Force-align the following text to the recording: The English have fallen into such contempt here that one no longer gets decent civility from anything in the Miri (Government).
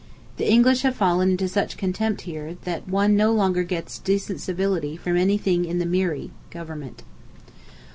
The 0.37 0.51
English 0.51 0.81
have 0.81 0.95
fallen 0.95 1.29
into 1.29 1.47
such 1.47 1.77
contempt 1.77 2.21
here 2.21 2.57
that 2.63 2.87
one 2.87 3.15
no 3.15 3.31
longer 3.31 3.61
gets 3.61 3.99
decent 3.99 4.41
civility 4.41 4.97
from 4.97 5.15
anything 5.15 5.63
in 5.63 5.77
the 5.77 5.85
Miri 5.85 6.31
(Government). 6.49 7.03